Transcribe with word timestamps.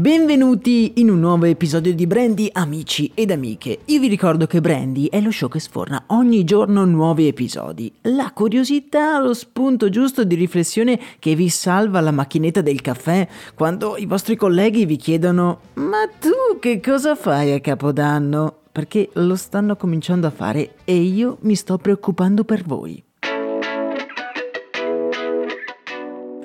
Benvenuti 0.00 0.92
in 0.94 1.10
un 1.10 1.20
nuovo 1.20 1.44
episodio 1.44 1.94
di 1.94 2.06
Brandy 2.06 2.48
amici 2.50 3.10
ed 3.12 3.30
amiche. 3.30 3.80
Io 3.84 4.00
vi 4.00 4.08
ricordo 4.08 4.46
che 4.46 4.62
Brandy 4.62 5.08
è 5.10 5.20
lo 5.20 5.30
show 5.30 5.50
che 5.50 5.60
sforna 5.60 6.04
ogni 6.06 6.42
giorno 6.44 6.86
nuovi 6.86 7.26
episodi. 7.26 7.92
La 8.04 8.32
curiosità, 8.32 9.20
lo 9.20 9.34
spunto 9.34 9.90
giusto 9.90 10.24
di 10.24 10.36
riflessione 10.36 10.98
che 11.18 11.34
vi 11.34 11.50
salva 11.50 12.00
la 12.00 12.12
macchinetta 12.12 12.62
del 12.62 12.80
caffè 12.80 13.28
quando 13.54 13.98
i 13.98 14.06
vostri 14.06 14.36
colleghi 14.36 14.86
vi 14.86 14.96
chiedono 14.96 15.60
"Ma 15.74 16.08
tu 16.18 16.58
che 16.58 16.80
cosa 16.80 17.14
fai 17.14 17.52
a 17.52 17.60
Capodanno?" 17.60 18.54
perché 18.72 19.10
lo 19.12 19.36
stanno 19.36 19.76
cominciando 19.76 20.26
a 20.26 20.30
fare 20.30 20.76
e 20.84 20.96
io 20.96 21.36
mi 21.42 21.54
sto 21.54 21.76
preoccupando 21.76 22.44
per 22.44 22.62
voi. 22.64 23.04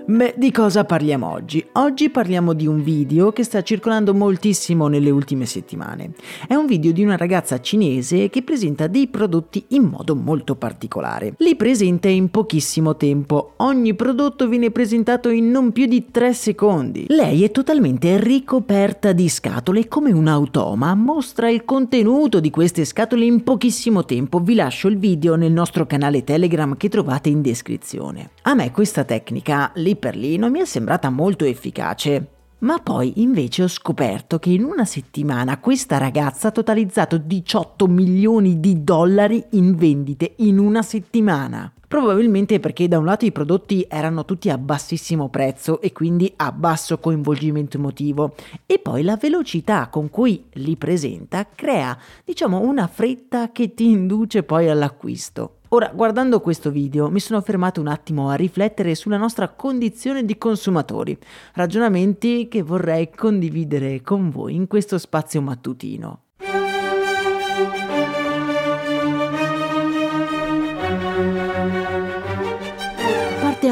Beh, 0.07 0.35
di 0.37 0.51
cosa 0.51 0.85
parliamo 0.85 1.31
oggi? 1.31 1.65
Oggi 1.73 2.11
parliamo 2.11 2.53
di 2.53 2.67
un 2.67 2.83
video 2.83 3.31
che 3.31 3.41
sta 3.41 3.63
circolando 3.63 4.13
moltissimo 4.13 4.87
nelle 4.87 5.09
ultime 5.09 5.47
settimane. 5.47 6.11
È 6.47 6.53
un 6.53 6.67
video 6.67 6.91
di 6.91 7.03
una 7.03 7.17
ragazza 7.17 7.59
cinese 7.59 8.29
che 8.29 8.43
presenta 8.43 8.85
dei 8.85 9.07
prodotti 9.07 9.65
in 9.69 9.81
modo 9.81 10.15
molto 10.15 10.57
particolare. 10.57 11.33
Li 11.39 11.55
presenta 11.55 12.07
in 12.07 12.29
pochissimo 12.29 12.95
tempo, 12.97 13.53
ogni 13.57 13.95
prodotto 13.95 14.47
viene 14.47 14.69
presentato 14.69 15.29
in 15.29 15.49
non 15.49 15.71
più 15.71 15.87
di 15.87 16.05
3 16.11 16.33
secondi. 16.33 17.05
Lei 17.07 17.43
è 17.43 17.49
totalmente 17.49 18.19
ricoperta 18.19 19.11
di 19.11 19.27
scatole 19.27 19.79
e 19.79 19.87
come 19.87 20.11
un 20.11 20.27
automa 20.27 20.93
mostra 20.93 21.49
il 21.49 21.65
contenuto 21.65 22.39
di 22.39 22.51
queste 22.51 22.85
scatole 22.85 23.25
in 23.25 23.41
pochissimo 23.41 24.05
tempo. 24.05 24.37
Vi 24.37 24.53
lascio 24.53 24.87
il 24.87 24.99
video 24.99 25.33
nel 25.33 25.51
nostro 25.51 25.87
canale 25.87 26.23
Telegram 26.23 26.77
che 26.77 26.89
trovate 26.89 27.29
in 27.29 27.41
descrizione. 27.41 28.29
A 28.43 28.53
me 28.53 28.69
questa 28.69 29.03
tecnica, 29.03 29.71
per 29.95 30.15
lì 30.15 30.37
non 30.37 30.51
mi 30.51 30.59
è 30.59 30.65
sembrata 30.65 31.09
molto 31.09 31.45
efficace. 31.45 32.27
Ma 32.59 32.79
poi 32.79 33.21
invece 33.21 33.63
ho 33.63 33.67
scoperto 33.67 34.39
che 34.39 34.49
in 34.49 34.63
una 34.63 34.85
settimana 34.85 35.59
questa 35.59 35.97
ragazza 35.97 36.47
ha 36.47 36.51
totalizzato 36.51 37.17
18 37.17 37.85
milioni 37.87 38.59
di 38.59 38.83
dollari 38.83 39.43
in 39.51 39.75
vendite 39.75 40.33
in 40.37 40.57
una 40.57 40.81
settimana. 40.81 41.71
Probabilmente 41.87 42.59
perché 42.59 42.87
da 42.87 42.97
un 42.97 43.05
lato 43.05 43.25
i 43.25 43.31
prodotti 43.31 43.85
erano 43.87 44.25
tutti 44.25 44.49
a 44.49 44.57
bassissimo 44.57 45.29
prezzo 45.29 45.79
e 45.79 45.91
quindi 45.91 46.31
a 46.37 46.51
basso 46.51 46.97
coinvolgimento 46.97 47.77
emotivo 47.77 48.35
e 48.65 48.79
poi 48.79 49.03
la 49.03 49.17
velocità 49.17 49.87
con 49.89 50.09
cui 50.09 50.45
li 50.53 50.75
presenta 50.75 51.47
crea, 51.53 51.97
diciamo, 52.23 52.61
una 52.61 52.87
fretta 52.87 53.51
che 53.51 53.73
ti 53.73 53.91
induce 53.91 54.43
poi 54.43 54.69
all'acquisto. 54.69 55.57
Ora, 55.75 55.91
guardando 55.93 56.39
questo 56.39 56.71
video, 56.71 57.09
mi 57.09 57.19
sono 57.19 57.41
fermato 57.41 57.81
un 57.81 57.87
attimo 57.87 58.29
a 58.29 58.35
riflettere 58.35 58.95
sulla 58.95 59.17
nostra 59.17 59.49
condizione 59.49 60.23
di 60.23 60.37
consumatori, 60.37 61.17
ragionamenti 61.51 62.47
che 62.47 62.61
vorrei 62.61 63.09
condividere 63.09 64.01
con 64.01 64.29
voi 64.29 64.55
in 64.55 64.67
questo 64.67 64.97
spazio 64.97 65.41
mattutino. 65.41 66.24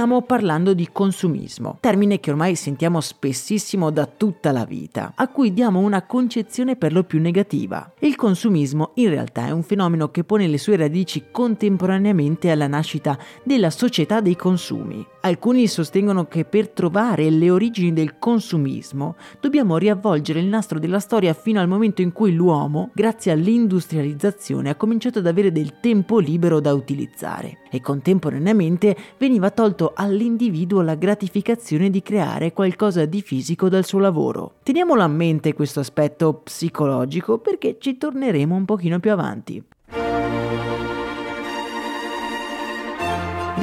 Stiamo 0.04 0.22
parlando 0.24 0.74
di 0.74 0.90
consumismo, 0.92 1.78
termine 1.80 2.20
che 2.20 2.30
ormai 2.30 2.56
sentiamo 2.56 3.00
spessissimo 3.00 3.90
da 3.90 4.06
tutta 4.06 4.52
la 4.52 4.66
vita, 4.66 5.14
a 5.16 5.30
cui 5.30 5.54
diamo 5.54 5.80
una 5.80 6.06
concezione 6.06 6.76
per 6.76 6.92
lo 6.92 7.06
più 7.06 7.22
negativa. 7.22 7.90
Il 8.00 8.18
consumismo 8.18 8.92
in 8.96 9.08
realtà 9.08 9.48
è 9.48 9.52
un 9.52 9.64
fenomeno 9.64 10.12
che 10.12 10.26
pone 10.26 10.48
le 10.48 10.58
sue 10.58 10.76
radici 10.76 11.28
contemporaneamente 11.32 12.52
alla 12.52 12.68
nascita 12.68 13.18
della 13.46 13.70
società 13.70 14.20
dei 14.20 14.36
consumi. 14.36 15.08
Alcuni 15.26 15.68
sostengono 15.68 16.26
che 16.26 16.44
per 16.44 16.68
trovare 16.68 17.30
le 17.30 17.50
origini 17.50 17.94
del 17.94 18.20
consumismo 18.20 19.16
dobbiamo 19.40 19.78
riavvolgere 19.78 20.42
il 20.42 20.48
nastro 20.48 20.80
della 20.80 21.00
storia 21.00 21.34
fino 21.34 21.62
al 21.62 21.70
momento 21.70 22.02
in 22.02 22.12
cui 22.12 22.34
l'uomo, 22.34 22.90
grazie 22.94 23.32
all'industrializzazione, 23.32 24.70
ha 24.70 24.76
cominciato 24.76 25.20
ad 25.20 25.28
avere 25.28 25.54
del 25.54 25.80
tempo 25.80 26.20
libero 26.20 26.60
da 26.60 26.74
utilizzare 26.74 27.60
e 27.72 27.80
contemporaneamente 27.80 28.98
veniva 29.18 29.50
tolto 29.50 29.94
all'individuo 29.96 30.82
la 30.82 30.96
gratificazione 30.96 31.90
di 31.90 32.02
creare 32.02 32.52
qualcosa 32.52 33.06
di 33.06 33.22
fisico 33.22 33.70
dal 33.70 33.86
suo 33.86 34.00
lavoro. 34.00 34.56
Teniamolo 34.64 35.04
a 35.04 35.08
mente 35.08 35.54
questo 35.54 35.80
aspetto 35.80 36.42
psicologico 36.44 37.38
perché 37.38 37.78
ci 37.80 37.98
torneremo 37.98 38.54
un 38.54 38.66
pochino 38.66 39.00
più 39.00 39.14
avanti. 39.14 39.64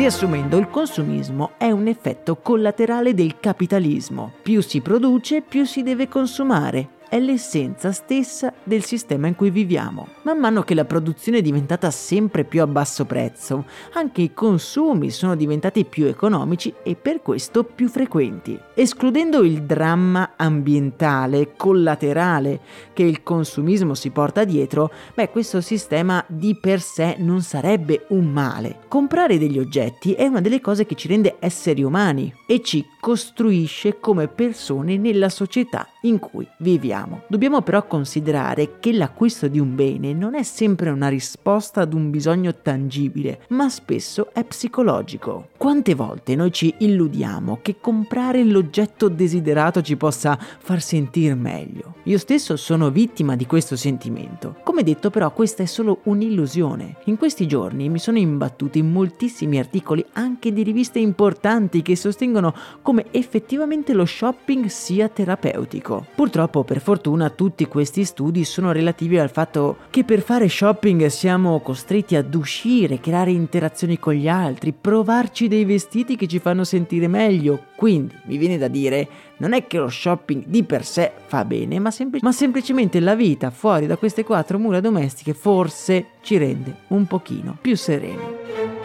Riassumendo, 0.01 0.57
il 0.57 0.71
consumismo 0.71 1.51
è 1.59 1.71
un 1.71 1.87
effetto 1.87 2.37
collaterale 2.37 3.13
del 3.13 3.37
capitalismo. 3.39 4.33
Più 4.43 4.63
si 4.63 4.81
produce, 4.81 5.43
più 5.43 5.67
si 5.67 5.83
deve 5.83 6.09
consumare 6.09 7.00
è 7.11 7.19
l'essenza 7.19 7.91
stessa 7.91 8.53
del 8.63 8.85
sistema 8.85 9.27
in 9.27 9.35
cui 9.35 9.51
viviamo. 9.51 10.07
Man 10.23 10.39
mano 10.39 10.63
che 10.63 10.75
la 10.75 10.85
produzione 10.85 11.39
è 11.39 11.43
diventata 11.43 11.91
sempre 11.91 12.45
più 12.45 12.63
a 12.63 12.69
basso 12.69 13.05
prezzo, 13.05 13.67
anche 13.95 14.23
i 14.23 14.33
consumi 14.33 15.11
sono 15.11 15.35
diventati 15.35 15.85
più 15.85 16.07
economici 16.07 16.73
e 16.85 16.95
per 16.95 17.21
questo 17.21 17.65
più 17.65 17.89
frequenti. 17.89 18.57
Escludendo 18.75 19.43
il 19.43 19.65
dramma 19.65 20.35
ambientale 20.37 21.55
collaterale 21.57 22.61
che 22.93 23.03
il 23.03 23.25
consumismo 23.25 23.95
si 23.95 24.11
porta 24.11 24.45
dietro, 24.45 24.93
beh, 25.13 25.31
questo 25.31 25.61
sistema 25.61 26.25
di 26.29 26.57
per 26.61 26.81
sé 26.81 27.17
non 27.19 27.43
sarebbe 27.43 28.07
un 28.11 28.27
male. 28.27 28.83
Comprare 28.87 29.37
degli 29.37 29.59
oggetti 29.59 30.13
è 30.13 30.27
una 30.27 30.41
delle 30.41 30.61
cose 30.61 30.87
che 30.87 30.95
ci 30.95 31.09
rende 31.09 31.39
esseri 31.41 31.83
umani 31.83 32.33
e 32.47 32.63
ci 32.63 32.87
costruisce 33.01 33.99
come 33.99 34.29
persone 34.29 34.97
nella 34.97 35.29
società 35.29 35.89
in 36.03 36.19
cui 36.19 36.47
viviamo. 36.59 37.23
Dobbiamo 37.29 37.63
però 37.63 37.87
considerare 37.87 38.79
che 38.79 38.93
l'acquisto 38.93 39.49
di 39.49 39.59
un 39.59 39.75
bene 39.75 40.13
non 40.13 40.35
è 40.35 40.43
sempre 40.43 40.91
una 40.91 41.09
risposta 41.09 41.83
ad 41.83 41.93
un 41.93 42.11
bisogno 42.11 42.55
tangibile, 42.55 43.43
ma 43.49 43.69
spesso 43.69 44.33
è 44.33 44.45
psicologico. 44.45 45.49
Quante 45.57 45.95
volte 45.95 46.35
noi 46.35 46.53
ci 46.53 46.73
illudiamo 46.79 47.59
che 47.63 47.77
comprare 47.81 48.45
l'oggetto 48.45 49.09
desiderato 49.09 49.83
ci 49.83 49.97
possa 49.97 50.39
far 50.39 50.81
sentire 50.81 51.35
meglio? 51.35 51.95
Io 52.05 52.19
stesso 52.19 52.57
sono 52.57 52.91
vittima 52.91 53.37
di 53.37 53.47
questo 53.47 53.77
sentimento. 53.77 54.57
Come 54.65 54.83
detto 54.83 55.11
però 55.11 55.33
questa 55.33 55.63
è 55.63 55.67
solo 55.67 56.01
un'illusione. 56.05 56.97
In 57.05 57.17
questi 57.17 57.47
giorni 57.47 57.89
mi 57.89 57.99
sono 57.99 58.19
imbattuto 58.19 58.79
in 58.79 58.91
moltissimi 58.91 59.59
articoli 59.59 60.05
anche 60.13 60.53
di 60.53 60.63
riviste 60.63 60.99
importanti 60.99 61.83
che 61.83 61.97
sostengono 61.97 62.55
come 62.83 63.07
effettivamente 63.11 63.93
lo 63.93 64.05
shopping 64.05 64.67
sia 64.67 65.09
terapeutico. 65.09 65.90
Purtroppo, 66.15 66.65
per 66.65 66.81
fortuna, 66.81 67.31
tutti 67.31 67.67
questi 67.67 68.05
studi 68.05 68.45
sono 68.45 68.73
relativi 68.73 69.19
al 69.19 69.31
fatto 69.31 69.79
che 69.91 70.05
per 70.05 70.23
fare 70.23 70.49
shopping 70.49 71.07
siamo 71.07 71.61
costretti 71.61 72.17
ad 72.17 72.35
uscire, 72.35 73.01
creare 73.01 73.31
interazioni 73.31 73.99
con 73.99 74.15
gli 74.15 74.29
altri, 74.29 74.73
provarci 74.73 75.49
dei 75.49 75.65
vestiti 75.65 76.17
che 76.17 76.27
ci 76.27 76.39
fanno 76.39 76.65
sentire 76.65 77.09
meglio. 77.09 77.65
Quindi 77.77 78.15
mi 78.25 78.37
viene 78.37 78.59
da 78.59 78.69
dire, 78.69 79.09
non 79.39 79.53
è 79.53 79.67
che 79.67 79.79
lo 79.79 79.89
shopping 79.89 80.45
di 80.47 80.63
per 80.65 80.85
sé 80.85 81.13
fa 81.27 81.45
bene, 81.45 81.79
ma, 81.79 81.91
sempl- 81.91 82.19
ma 82.23 82.33
semplicemente 82.33 83.01
la 83.01 83.15
vita 83.15 83.51
fuori 83.51 83.87
da 83.87 83.97
queste 83.97 84.25
quattro 84.25 84.59
mura 84.59 84.81
domestiche 84.81 85.35
forse 85.35 86.07
ci 86.23 86.37
rende 86.37 86.77
un 86.89 87.07
pochino 87.07 87.57
più 87.61 87.77
sereni. 87.77 88.80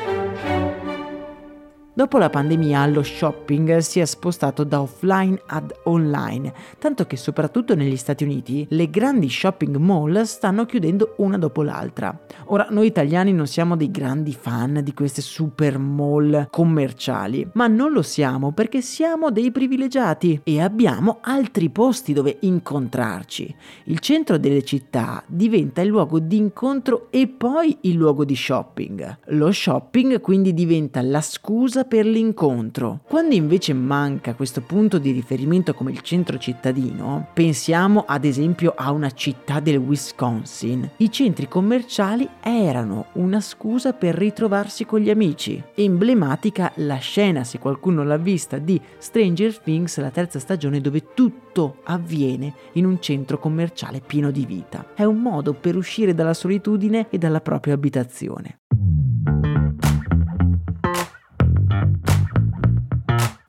Dopo 1.97 2.18
la 2.18 2.30
pandemia 2.30 2.88
lo 2.88 3.03
shopping 3.03 3.77
si 3.77 4.01
è 4.01 4.06
spostato 4.06 4.65
da 4.65 4.81
offline 4.81 5.42
ad 5.45 5.74
online, 5.86 6.53
tanto 6.77 7.06
che 7.06 7.15
soprattutto 7.15 7.74
negli 7.74 7.95
Stati 7.95 8.25
Uniti 8.25 8.68
le 8.71 8.89
grandi 8.89 9.30
shopping 9.30 9.77
mall 9.77 10.24
stanno 10.24 10.65
chiudendo 10.65 11.13
una 11.19 11.38
dopo 11.38 11.63
l'altra. 11.63 12.13
Ora 12.47 12.68
noi 12.69 12.88
italiani 12.88 13.31
non 13.31 13.47
siamo 13.47 13.77
dei 13.77 13.92
grandi 13.92 14.33
fan 14.33 14.81
di 14.83 14.94
queste 14.94 15.21
super 15.21 15.77
mall 15.77 16.50
commerciali, 16.50 17.47
ma 17.53 17.68
non 17.68 17.94
lo 17.94 18.01
siamo 18.01 18.51
perché 18.51 18.81
siamo 18.81 19.31
dei 19.31 19.51
privilegiati 19.51 20.42
e 20.44 20.62
abbiamo 20.62 21.19
altri 21.21 21.69
posti 21.69 22.12
dove 22.12 22.39
incontrarci. 22.42 23.56
Il 23.86 24.00
centro 24.00 24.38
delle 24.38 24.65
città 24.65 25.24
diventa 25.27 25.80
il 25.80 25.88
luogo 25.88 26.19
di 26.19 26.36
incontro 26.36 27.07
e 27.09 27.30
poi 27.30 27.77
il 27.83 27.95
luogo 27.95 28.25
di 28.25 28.36
shopping. 28.36 29.19
Lo 29.27 29.50
shopping 29.53 30.19
quindi 30.19 30.53
diventa 30.53 31.01
la 31.01 31.21
scusa 31.21 31.83
per 31.87 32.05
l'incontro. 32.05 33.01
Quando 33.07 33.35
invece 33.35 33.73
manca 33.73 34.35
questo 34.35 34.61
punto 34.61 34.97
di 34.97 35.11
riferimento 35.11 35.73
come 35.73 35.91
il 35.91 36.01
centro 36.01 36.37
cittadino, 36.37 37.27
pensiamo 37.33 38.03
ad 38.07 38.25
esempio 38.25 38.73
a 38.75 38.91
una 38.91 39.11
città 39.11 39.59
del 39.59 39.77
Wisconsin, 39.77 40.89
i 40.97 41.11
centri 41.11 41.47
commerciali 41.47 42.27
erano 42.41 43.07
una 43.13 43.39
scusa 43.39 43.93
per 43.93 44.15
ritrovarsi 44.15 44.85
con 44.85 44.99
gli 44.99 45.09
amici. 45.09 45.61
Emblematica 45.75 46.71
la 46.75 46.97
scena, 46.97 47.43
se 47.43 47.59
qualcuno 47.59 48.03
l'ha 48.03 48.17
vista, 48.17 48.57
di 48.57 48.79
Stranger 48.97 49.59
Things, 49.59 49.99
la 49.99 50.09
terza 50.09 50.39
stagione, 50.39 50.81
dove 50.81 51.13
tutto 51.13 51.77
avviene 51.83 52.53
in 52.73 52.85
un 52.85 52.99
centro 52.99 53.39
commerciale 53.39 54.01
pieno 54.05 54.31
di 54.31 54.45
vita. 54.45 54.93
È 54.93 55.03
un 55.03 55.19
modo 55.21 55.53
per 55.53 55.75
uscire 55.75 56.13
dalla 56.13 56.33
solitudine 56.33 57.07
e 57.09 57.17
dalla 57.17 57.41
propria 57.41 57.73
abitazione. 57.73 58.59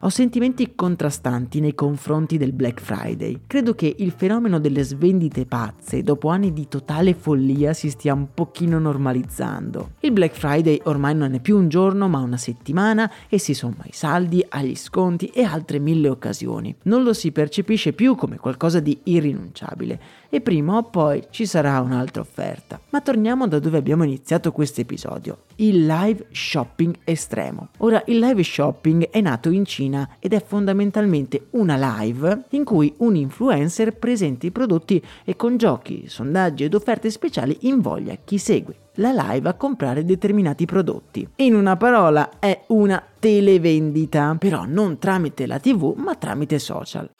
Ho 0.06 0.08
sentimenti 0.08 0.76
contrastanti 0.76 1.58
nei 1.58 1.74
confronti 1.74 2.38
del 2.38 2.52
Black 2.52 2.80
Friday. 2.80 3.40
Credo 3.48 3.74
che 3.74 3.92
il 3.98 4.12
fenomeno 4.12 4.60
delle 4.60 4.84
svendite 4.84 5.46
pazze 5.46 6.04
dopo 6.04 6.28
anni 6.28 6.52
di 6.52 6.68
totale 6.68 7.12
follia 7.12 7.72
si 7.72 7.90
stia 7.90 8.14
un 8.14 8.28
pochino 8.32 8.78
normalizzando. 8.78 9.94
Il 9.98 10.12
Black 10.12 10.36
Friday 10.36 10.80
ormai 10.84 11.16
non 11.16 11.34
è 11.34 11.40
più 11.40 11.56
un 11.56 11.68
giorno 11.68 12.06
ma 12.06 12.20
una 12.20 12.36
settimana 12.36 13.10
e 13.28 13.40
si 13.40 13.52
somma 13.52 13.82
ai 13.82 13.90
saldi, 13.92 14.46
agli 14.48 14.76
sconti 14.76 15.26
e 15.26 15.42
altre 15.42 15.80
mille 15.80 16.08
occasioni. 16.08 16.72
Non 16.82 17.02
lo 17.02 17.12
si 17.12 17.32
percepisce 17.32 17.92
più 17.92 18.14
come 18.14 18.36
qualcosa 18.36 18.78
di 18.78 18.96
irrinunciabile 19.02 20.00
e 20.28 20.40
prima 20.40 20.76
o 20.76 20.84
poi 20.84 21.24
ci 21.30 21.46
sarà 21.46 21.80
un'altra 21.80 22.22
offerta. 22.22 22.78
Ma 22.90 23.00
torniamo 23.00 23.48
da 23.48 23.58
dove 23.58 23.78
abbiamo 23.78 24.04
iniziato 24.04 24.52
questo 24.52 24.80
episodio, 24.80 25.38
il 25.56 25.84
live 25.84 26.26
shopping 26.30 26.94
estremo. 27.02 27.70
Ora, 27.78 28.02
il 28.06 28.20
live 28.20 28.44
shopping 28.44 29.08
è 29.10 29.20
nato 29.20 29.50
in 29.50 29.64
Cina 29.64 29.94
ed 30.18 30.32
è 30.32 30.42
fondamentalmente 30.44 31.46
una 31.50 31.76
live 32.00 32.44
in 32.50 32.64
cui 32.64 32.92
un 32.98 33.16
influencer 33.16 33.96
presenta 33.96 34.46
i 34.46 34.50
prodotti 34.50 35.02
e 35.24 35.36
con 35.36 35.56
giochi, 35.56 36.04
sondaggi 36.08 36.64
ed 36.64 36.74
offerte 36.74 37.10
speciali 37.10 37.56
invoglia 37.62 38.16
chi 38.24 38.38
segue 38.38 38.84
la 38.96 39.12
live 39.12 39.48
a 39.48 39.54
comprare 39.54 40.04
determinati 40.04 40.64
prodotti. 40.64 41.28
In 41.36 41.54
una 41.54 41.76
parola 41.76 42.38
è 42.38 42.64
una 42.68 43.02
televendita, 43.18 44.36
però 44.38 44.64
non 44.66 44.98
tramite 44.98 45.46
la 45.46 45.58
tv 45.58 45.94
ma 45.96 46.14
tramite 46.14 46.58
social. 46.58 47.10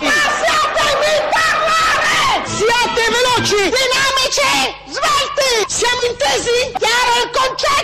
Siate 2.44 3.02
veloci, 3.12 3.56
dinamici, 3.56 4.50
svelti! 4.86 5.66
Siamo 5.66 6.00
intesi? 6.08 6.72
Chiaro 6.78 7.24
il 7.24 7.30
concetto? 7.30 7.75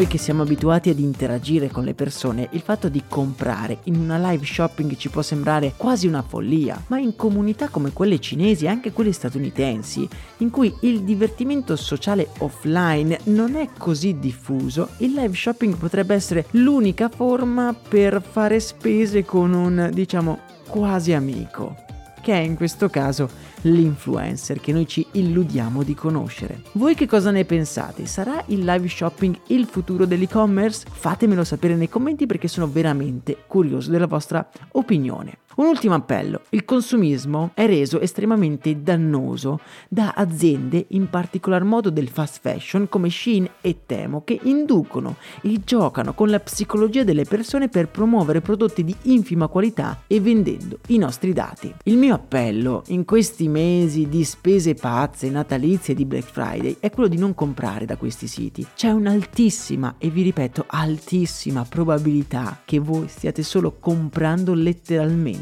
Noi 0.00 0.08
che 0.08 0.16
siamo 0.16 0.44
abituati 0.44 0.88
ad 0.88 0.98
interagire 0.98 1.68
con 1.68 1.84
le 1.84 1.92
persone, 1.92 2.48
il 2.52 2.62
fatto 2.62 2.88
di 2.88 3.02
comprare 3.06 3.80
in 3.84 3.96
una 3.96 4.16
live 4.30 4.46
shopping 4.46 4.96
ci 4.96 5.10
può 5.10 5.20
sembrare 5.20 5.74
quasi 5.76 6.06
una 6.06 6.22
follia, 6.22 6.82
ma 6.86 6.98
in 6.98 7.14
comunità 7.16 7.68
come 7.68 7.92
quelle 7.92 8.18
cinesi 8.18 8.64
e 8.64 8.68
anche 8.68 8.92
quelle 8.92 9.12
statunitensi, 9.12 10.08
in 10.38 10.48
cui 10.48 10.74
il 10.82 11.02
divertimento 11.02 11.76
sociale 11.76 12.30
offline 12.38 13.18
non 13.24 13.56
è 13.56 13.68
così 13.76 14.18
diffuso, 14.18 14.88
il 14.98 15.12
live 15.12 15.34
shopping 15.34 15.76
potrebbe 15.76 16.14
essere 16.14 16.46
l'unica 16.52 17.10
forma 17.10 17.74
per 17.74 18.22
fare 18.22 18.58
spese 18.58 19.22
con 19.26 19.52
un, 19.52 19.90
diciamo, 19.92 20.38
quasi 20.66 21.12
amico, 21.12 21.76
che 22.30 22.36
è 22.36 22.42
in 22.42 22.54
questo 22.54 22.88
caso 22.88 23.28
l'influencer 23.62 24.60
che 24.60 24.72
noi 24.72 24.86
ci 24.86 25.04
illudiamo 25.10 25.82
di 25.82 25.94
conoscere. 25.94 26.62
Voi 26.72 26.94
che 26.94 27.06
cosa 27.06 27.32
ne 27.32 27.44
pensate? 27.44 28.06
Sarà 28.06 28.44
il 28.46 28.64
live 28.64 28.86
shopping 28.86 29.36
il 29.48 29.66
futuro 29.66 30.06
dell'e-commerce? 30.06 30.86
Fatemelo 30.88 31.42
sapere 31.42 31.74
nei 31.74 31.88
commenti 31.88 32.26
perché 32.26 32.46
sono 32.46 32.68
veramente 32.68 33.36
curioso 33.48 33.90
della 33.90 34.06
vostra 34.06 34.48
opinione. 34.72 35.38
Un 35.56 35.66
ultimo 35.66 35.94
appello, 35.94 36.42
il 36.50 36.64
consumismo 36.64 37.50
è 37.54 37.66
reso 37.66 38.00
estremamente 38.00 38.82
dannoso 38.82 39.58
da 39.88 40.12
aziende, 40.16 40.86
in 40.90 41.10
particolar 41.10 41.64
modo 41.64 41.90
del 41.90 42.08
fast 42.08 42.38
fashion 42.40 42.88
come 42.88 43.10
Shein 43.10 43.50
e 43.60 43.80
Temo, 43.84 44.22
che 44.22 44.38
inducono 44.44 45.16
e 45.42 45.60
giocano 45.64 46.14
con 46.14 46.30
la 46.30 46.38
psicologia 46.38 47.02
delle 47.02 47.24
persone 47.24 47.68
per 47.68 47.88
promuovere 47.88 48.40
prodotti 48.40 48.84
di 48.84 48.94
infima 49.02 49.48
qualità 49.48 50.04
e 50.06 50.20
vendendo 50.20 50.78
i 50.88 50.98
nostri 50.98 51.32
dati. 51.32 51.74
Il 51.82 51.96
mio 51.96 52.14
appello 52.14 52.84
in 52.86 53.04
questi 53.04 53.48
mesi 53.48 54.08
di 54.08 54.22
spese 54.22 54.74
pazze, 54.74 55.30
natalizie 55.30 55.94
di 55.94 56.04
Black 56.04 56.30
Friday 56.30 56.76
è 56.78 56.90
quello 56.90 57.08
di 57.08 57.18
non 57.18 57.34
comprare 57.34 57.86
da 57.86 57.96
questi 57.96 58.28
siti. 58.28 58.64
C'è 58.76 58.90
un'altissima, 58.90 59.96
e 59.98 60.10
vi 60.10 60.22
ripeto, 60.22 60.64
altissima 60.68 61.66
probabilità 61.68 62.60
che 62.64 62.78
voi 62.78 63.08
stiate 63.08 63.42
solo 63.42 63.76
comprando 63.80 64.54
letteralmente 64.54 65.38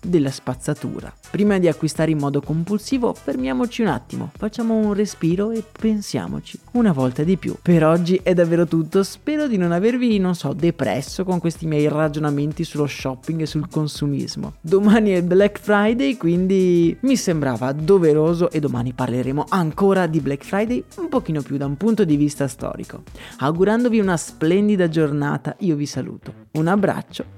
della 0.00 0.30
spazzatura. 0.30 1.12
Prima 1.30 1.58
di 1.58 1.68
acquistare 1.68 2.10
in 2.10 2.18
modo 2.18 2.40
compulsivo, 2.40 3.12
fermiamoci 3.12 3.82
un 3.82 3.88
attimo, 3.88 4.30
facciamo 4.36 4.74
un 4.74 4.94
respiro 4.94 5.50
e 5.50 5.62
pensiamoci 5.70 6.58
una 6.72 6.92
volta 6.92 7.22
di 7.22 7.36
più. 7.36 7.56
Per 7.60 7.84
oggi 7.84 8.20
è 8.22 8.32
davvero 8.34 8.66
tutto, 8.66 9.02
spero 9.02 9.46
di 9.46 9.56
non 9.56 9.72
avervi, 9.72 10.18
non 10.18 10.34
so, 10.34 10.52
depresso 10.52 11.24
con 11.24 11.38
questi 11.40 11.66
miei 11.66 11.88
ragionamenti 11.88 12.64
sullo 12.64 12.86
shopping 12.86 13.42
e 13.42 13.46
sul 13.46 13.68
consumismo. 13.68 14.54
Domani 14.60 15.10
è 15.10 15.22
Black 15.22 15.58
Friday, 15.58 16.16
quindi 16.16 16.96
mi 17.00 17.16
sembrava 17.16 17.72
doveroso 17.72 18.50
e 18.50 18.60
domani 18.60 18.92
parleremo 18.92 19.46
ancora 19.48 20.06
di 20.06 20.20
Black 20.20 20.44
Friday 20.44 20.82
un 20.98 21.08
pochino 21.08 21.42
più 21.42 21.56
da 21.56 21.66
un 21.66 21.76
punto 21.76 22.04
di 22.04 22.16
vista 22.16 22.46
storico. 22.48 23.02
Augurandovi 23.38 23.98
una 23.98 24.16
splendida 24.16 24.88
giornata, 24.88 25.54
io 25.60 25.76
vi 25.76 25.86
saluto. 25.86 26.32
Un 26.52 26.66
abbraccio 26.68 27.37